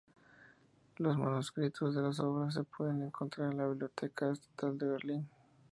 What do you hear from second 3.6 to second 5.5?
Biblioteca Estatal de Berlín.